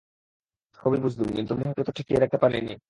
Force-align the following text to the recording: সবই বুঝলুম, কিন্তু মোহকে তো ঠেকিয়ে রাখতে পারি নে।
সবই 0.79 0.99
বুঝলুম, 0.99 1.27
কিন্তু 1.37 1.53
মোহকে 1.55 1.83
তো 1.87 1.91
ঠেকিয়ে 1.97 2.19
রাখতে 2.19 2.37
পারি 2.37 2.59
নে। 2.61 2.73